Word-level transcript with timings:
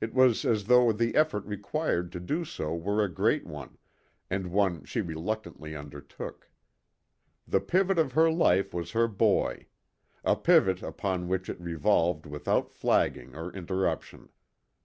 It 0.00 0.14
was 0.14 0.44
as 0.44 0.66
though 0.66 0.92
the 0.92 1.16
effort 1.16 1.44
required 1.44 2.12
to 2.12 2.20
do 2.20 2.44
so 2.44 2.72
were 2.72 3.02
a 3.02 3.12
great 3.12 3.44
one, 3.44 3.78
and 4.30 4.52
one 4.52 4.84
she 4.84 5.00
reluctantly 5.00 5.74
undertook. 5.74 6.48
The 7.48 7.58
pivot 7.58 7.98
of 7.98 8.12
her 8.12 8.30
life 8.30 8.72
was 8.72 8.92
her 8.92 9.08
boy. 9.08 9.66
A 10.22 10.36
pivot 10.36 10.82
upon 10.84 11.26
which 11.26 11.48
it 11.48 11.60
revolved 11.60 12.26
without 12.26 12.70
flagging 12.70 13.34
or 13.34 13.52
interruption. 13.54 14.28